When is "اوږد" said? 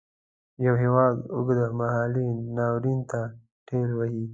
1.35-1.61